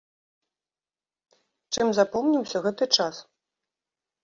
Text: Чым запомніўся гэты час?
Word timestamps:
Чым 1.77 1.87
запомніўся 1.99 2.57
гэты 2.67 2.85
час? 2.99 3.15